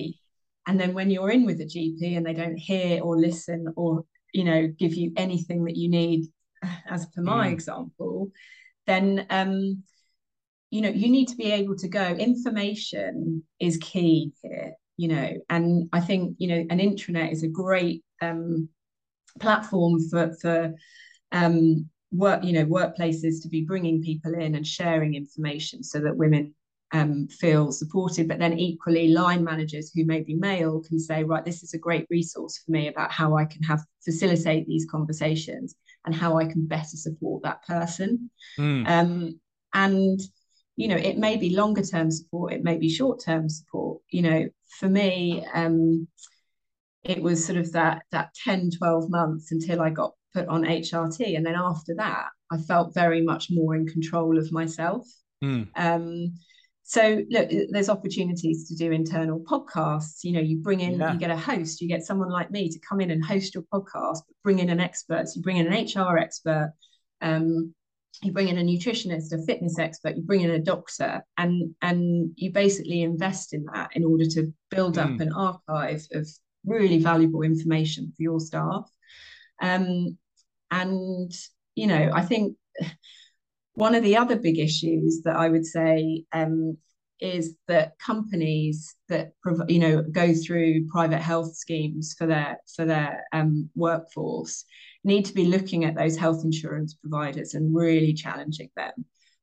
[0.66, 4.04] And then when you're in with a GP and they don't hear or listen or
[4.32, 6.26] you know give you anything that you need,
[6.88, 7.52] as per my mm.
[7.52, 8.30] example,
[8.86, 9.82] then um,
[10.70, 12.02] you know you need to be able to go.
[12.02, 17.48] Information is key here, you know, and I think you know an intranet is a
[17.48, 18.68] great um,
[19.38, 20.74] platform for for
[21.32, 26.16] um, work you know workplaces to be bringing people in and sharing information so that
[26.16, 26.54] women
[26.92, 28.28] um, feel supported.
[28.28, 31.78] But then equally line managers who may be male can say right this is a
[31.78, 36.44] great resource for me about how i can have facilitate these conversations and how i
[36.44, 38.30] can better support that person.
[38.58, 38.88] Mm.
[38.88, 39.40] um,
[39.74, 40.20] and
[40.76, 44.00] you know it may be longer term support it may be short term support.
[44.10, 46.06] You know for me um,
[47.02, 51.36] it was sort of that that 10 12 months until i got put on hrt
[51.36, 55.06] and then after that i felt very much more in control of myself
[55.42, 55.66] mm.
[55.76, 56.34] um,
[56.82, 61.12] so look there's opportunities to do internal podcasts you know you bring in yeah.
[61.12, 63.64] you get a host you get someone like me to come in and host your
[63.72, 66.72] podcast bring in an expert so you bring in an hr expert
[67.22, 67.72] um,
[68.22, 72.30] you bring in a nutritionist a fitness expert you bring in a doctor and and
[72.36, 75.20] you basically invest in that in order to build up mm.
[75.20, 76.26] an archive of
[76.66, 78.90] really valuable information for your staff.
[79.62, 80.18] Um,
[80.70, 81.32] and,
[81.74, 82.56] you know, I think
[83.74, 86.78] one of the other big issues that I would say um,
[87.20, 89.32] is that companies that
[89.68, 94.64] you know go through private health schemes for their for their um, workforce
[95.04, 98.92] need to be looking at those health insurance providers and really challenging them.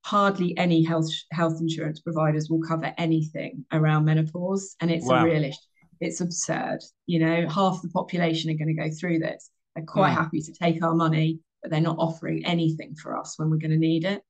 [0.04, 5.24] Hardly any health health insurance providers will cover anything around menopause, and it's wow.
[5.24, 5.58] a real issue
[6.04, 6.80] it's absurd.
[7.06, 9.50] You know, half the population are going to go through this.
[9.76, 10.16] They're quite mm.
[10.16, 13.72] happy to take our money, but they're not offering anything for us when we're going
[13.72, 14.22] to need it.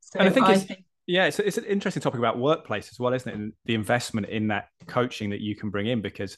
[0.00, 2.90] So and I think I it's, think, yeah, it's, it's an interesting topic about workplace
[2.90, 3.34] as well, isn't it?
[3.34, 6.36] And the investment in that coaching that you can bring in because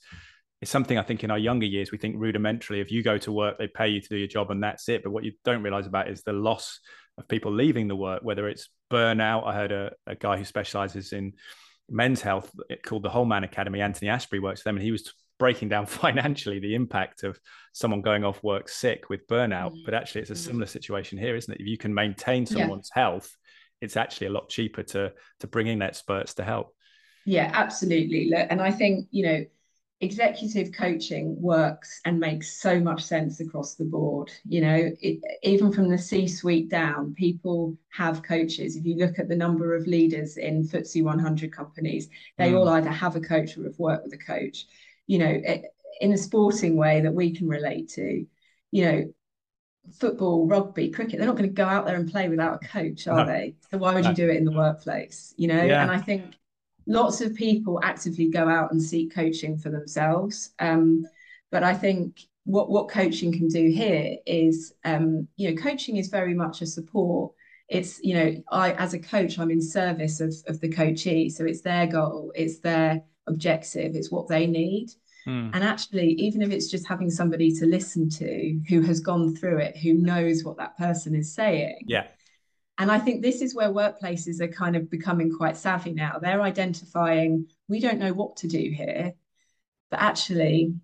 [0.60, 2.80] it's something I think in our younger years we think rudimentarily.
[2.80, 5.02] If you go to work, they pay you to do your job, and that's it.
[5.02, 6.80] But what you don't realize about is the loss
[7.18, 9.46] of people leaving the work, whether it's burnout.
[9.46, 11.34] I heard a, a guy who specializes in
[11.90, 12.50] men's health
[12.84, 13.80] called the Whole Man Academy.
[13.80, 15.12] Anthony Asprey works for them, and he was
[15.44, 17.38] breaking down financially the impact of
[17.74, 19.72] someone going off work sick with burnout.
[19.72, 19.84] Mm-hmm.
[19.84, 20.46] But actually, it's a mm-hmm.
[20.46, 21.60] similar situation here, isn't it?
[21.60, 23.02] If you can maintain someone's yeah.
[23.02, 23.36] health,
[23.82, 26.74] it's actually a lot cheaper to to bring in experts to help.
[27.26, 28.32] Yeah, absolutely.
[28.34, 29.44] And I think you know
[30.00, 35.72] executive coaching works and makes so much sense across the board you know it, even
[35.72, 39.86] from the c suite down people have coaches if you look at the number of
[39.86, 42.58] leaders in FTSE 100 companies they mm.
[42.58, 44.66] all either have a coach or have worked with a coach
[45.06, 45.42] you know
[46.00, 48.26] in a sporting way that we can relate to
[48.70, 49.04] you know
[49.98, 53.06] football rugby cricket they're not going to go out there and play without a coach
[53.06, 53.26] are no.
[53.26, 54.10] they so why would no.
[54.10, 55.82] you do it in the workplace you know yeah.
[55.82, 56.34] and i think
[56.86, 60.50] lots of people actively go out and seek coaching for themselves.
[60.58, 61.06] Um,
[61.50, 66.08] but I think what what coaching can do here is, um, you know, coaching is
[66.08, 67.32] very much a support.
[67.68, 71.44] It's you know, I as a coach, I'm in service of of the coachee, so
[71.44, 74.90] it's their goal, it's their objective, it's what they need.
[75.26, 75.50] Mm.
[75.54, 79.58] And actually, even if it's just having somebody to listen to who has gone through
[79.58, 82.08] it, who knows what that person is saying, yeah,
[82.76, 86.18] and I think this is where workplaces are kind of becoming quite savvy now.
[86.20, 89.14] They're identifying, we don't know what to do here,
[89.90, 90.74] but actually,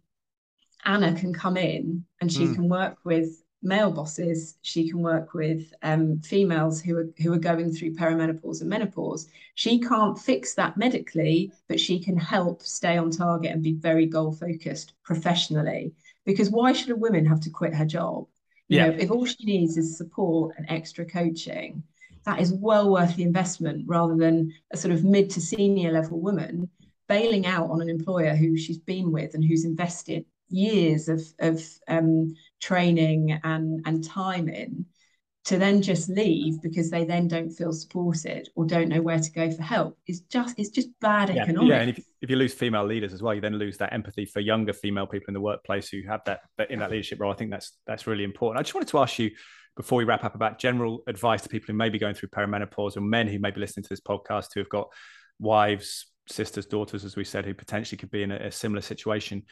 [0.85, 2.55] Anna can come in and she mm.
[2.55, 4.57] can work with male bosses.
[4.63, 9.29] She can work with um, females who are who are going through perimenopause and menopause.
[9.55, 14.07] She can't fix that medically, but she can help stay on target and be very
[14.07, 15.93] goal focused professionally.
[16.25, 18.27] Because why should a woman have to quit her job?
[18.69, 18.87] You yeah.
[18.87, 21.83] know, if all she needs is support and extra coaching,
[22.25, 26.21] that is well worth the investment rather than a sort of mid to senior level
[26.21, 26.69] woman
[27.09, 31.61] bailing out on an employer who she's been with and who's invested years of, of
[31.89, 34.87] um, training and, and time in
[35.45, 39.33] to then just leave because they then don't feel supported or don't know where to
[39.33, 41.43] go for help is just it's just bad yeah.
[41.43, 41.71] economics.
[41.71, 44.27] Yeah, and if, if you lose female leaders as well, you then lose that empathy
[44.27, 47.33] for younger female people in the workplace who have that, that in that leadership role.
[47.33, 48.61] I think that's that's really important.
[48.61, 49.31] I just wanted to ask you
[49.77, 52.97] before we wrap up about general advice to people who may be going through perimenopause
[52.97, 54.89] or men who may be listening to this podcast who have got
[55.39, 59.43] wives, sisters, daughters, as we said, who potentially could be in a, a similar situation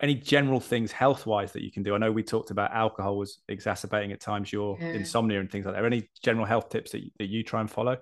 [0.00, 1.94] any general things health wise that you can do?
[1.94, 4.88] I know we talked about alcohol was exacerbating at times your yeah.
[4.88, 5.84] insomnia and things like that.
[5.84, 7.98] Any general health tips that, that you try and follow?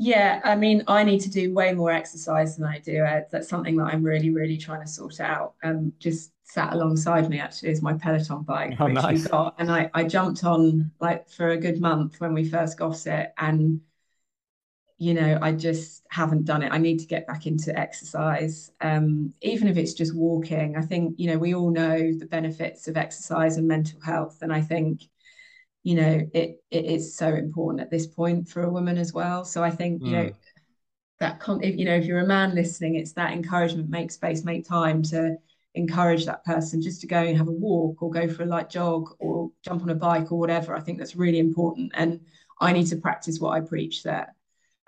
[0.00, 3.04] Yeah, I mean, I need to do way more exercise than I do.
[3.32, 5.54] That's something that I'm really, really trying to sort out.
[5.64, 9.24] Um, just sat alongside me actually is my Peloton bike, oh, which nice.
[9.24, 12.78] we got, and I I jumped on like for a good month when we first
[12.78, 13.80] got it, and
[14.98, 16.72] you know, I just haven't done it.
[16.72, 20.76] I need to get back into exercise, um, even if it's just walking.
[20.76, 24.38] I think, you know, we all know the benefits of exercise and mental health.
[24.42, 25.02] And I think,
[25.84, 29.44] you know, it it is so important at this point for a woman as well.
[29.44, 30.12] So I think, you mm.
[30.12, 30.32] know,
[31.20, 34.44] that, con- if, you know, if you're a man listening, it's that encouragement, make space,
[34.44, 35.36] make time to
[35.74, 38.68] encourage that person just to go and have a walk or go for a light
[38.68, 40.74] jog or jump on a bike or whatever.
[40.74, 41.92] I think that's really important.
[41.94, 42.20] And
[42.60, 44.34] I need to practice what I preach there.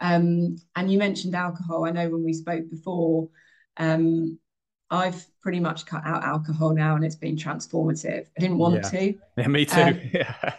[0.01, 1.85] Um, and you mentioned alcohol.
[1.85, 3.29] I know when we spoke before,
[3.77, 4.39] um,
[4.91, 8.27] I've pretty much cut out alcohol now and it's been transformative.
[8.37, 8.91] I didn't want yeah.
[8.91, 9.15] to.
[9.37, 9.81] Yeah, me too.
[9.81, 10.55] Um, yeah.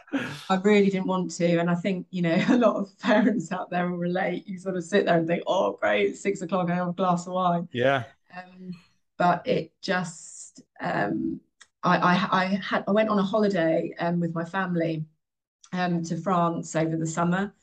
[0.49, 1.57] I really didn't want to.
[1.57, 4.47] And I think, you know, a lot of parents out there will relate.
[4.47, 7.27] You sort of sit there and think, oh, great, six o'clock, I have a glass
[7.27, 7.67] of wine.
[7.73, 8.03] Yeah.
[8.35, 8.73] Um,
[9.17, 11.41] but it just, um,
[11.83, 15.03] I, I, I, had, I went on a holiday um, with my family
[15.73, 17.53] um, to France over the summer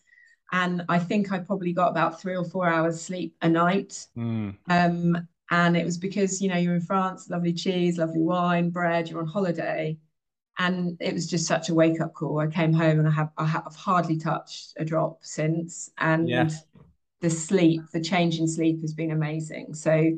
[0.53, 4.07] and I think I probably got about three or four hours sleep a night.
[4.17, 4.57] Mm.
[4.69, 9.09] Um, and it was because you know you're in France, lovely cheese, lovely wine, bread.
[9.09, 9.99] You're on holiday,
[10.59, 12.41] and it was just such a wake up call.
[12.41, 16.49] I came home and I have I have hardly touched a drop since, and yeah.
[17.21, 19.75] the sleep, the change in sleep has been amazing.
[19.75, 20.13] So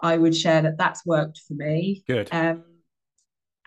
[0.00, 2.02] I would share that that's worked for me.
[2.06, 2.28] Good.
[2.32, 2.64] Um,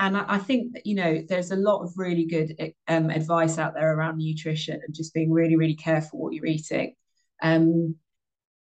[0.02, 3.58] and I, I, think that you know there's a lot of really good um, advice
[3.58, 6.96] out there around nutrition and just being really really careful what you're eating
[7.42, 7.96] um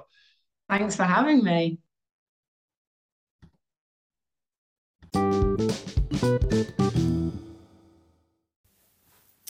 [0.69, 1.79] Thanks for having me.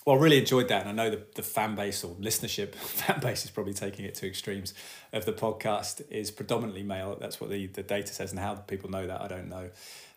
[0.06, 3.20] Well, I really enjoyed that, and I know the, the fan base or listenership fan
[3.20, 4.74] base is probably taking it to extremes.
[5.14, 7.18] Of the podcast is predominantly male.
[7.20, 9.70] That's what the, the data says, and how people know that I don't know,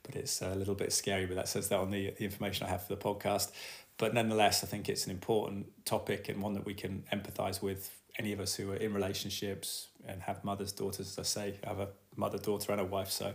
[0.03, 1.27] but it's a little bit scary.
[1.27, 3.53] But that says that on the the information I have for the podcast.
[3.97, 7.95] But nonetheless, I think it's an important topic and one that we can empathise with.
[8.19, 11.69] Any of us who are in relationships and have mothers, daughters, as I say, I
[11.69, 13.35] have a mother, daughter, and a wife, so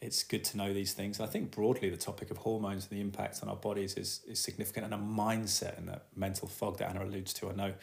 [0.00, 1.20] it's good to know these things.
[1.20, 4.40] I think broadly the topic of hormones and the impact on our bodies is, is
[4.40, 7.50] significant and a mindset and that mental fog that Anna alludes to.
[7.50, 7.74] I know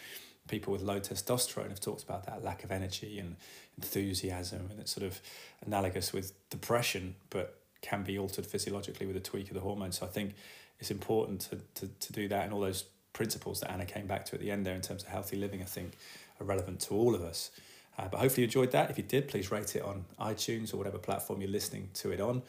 [0.47, 3.35] people with low testosterone have talked about that lack of energy and
[3.77, 5.21] enthusiasm and it's sort of
[5.65, 9.99] analogous with depression but can be altered physiologically with a tweak of the hormones.
[9.99, 10.33] So I think
[10.79, 14.25] it's important to, to, to do that and all those principles that Anna came back
[14.25, 15.97] to at the end there in terms of healthy living I think
[16.39, 17.51] are relevant to all of us.
[17.97, 18.89] Uh, but hopefully you enjoyed that.
[18.89, 22.21] If you did, please rate it on iTunes or whatever platform you're listening to it
[22.21, 22.43] on.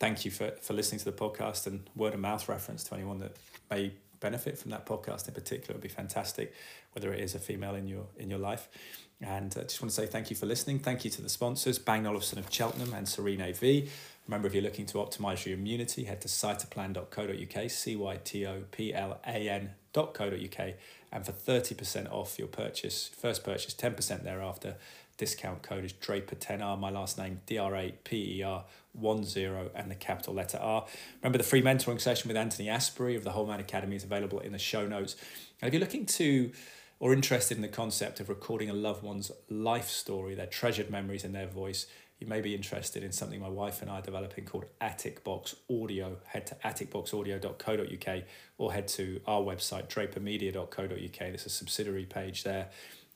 [0.00, 3.18] Thank you for, for listening to the podcast and word of mouth reference to anyone
[3.20, 3.36] that
[3.70, 6.54] may benefit from that podcast in particular would be fantastic,
[6.92, 8.68] whether it is a female in your in your life.
[9.20, 10.78] And I uh, just want to say thank you for listening.
[10.80, 13.88] Thank you to the sponsors, Bang Olufsen of Cheltenham and Serene AV.
[14.26, 18.64] Remember, if you're looking to optimize your immunity, head to cytoplan.co.uk, C Y T O
[18.70, 20.74] P L A N.co.uk,
[21.14, 24.74] and for 30% off your purchase, first purchase, 10% thereafter,
[25.16, 28.64] Discount code is Draper10R, my last name, D R A P E R
[29.00, 30.84] 10, and the capital letter R.
[31.22, 34.40] Remember, the free mentoring session with Anthony Asprey of the Whole Man Academy is available
[34.40, 35.14] in the show notes.
[35.62, 36.50] And if you're looking to
[36.98, 41.22] or interested in the concept of recording a loved one's life story, their treasured memories
[41.22, 41.86] in their voice,
[42.24, 45.54] you may be interested in something my wife and I are developing called Attic Box
[45.70, 46.16] Audio.
[46.24, 48.22] Head to atticboxaudio.co.uk
[48.56, 51.18] or head to our website, drapermedia.co.uk.
[51.18, 52.70] There's a subsidiary page there.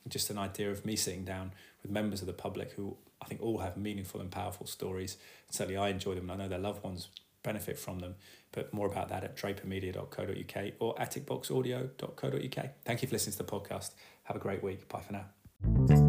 [0.06, 1.52] Just an idea of me sitting down
[1.82, 5.16] with members of the public who I think all have meaningful and powerful stories.
[5.50, 7.09] Certainly, I enjoy them, and I know their loved ones
[7.42, 8.14] benefit from them.
[8.52, 12.70] But more about that at drapermedia.co.uk or atticboxaudio.co.uk.
[12.84, 13.92] Thank you for listening to the podcast.
[14.24, 14.86] Have a great week.
[14.88, 16.07] Bye for now.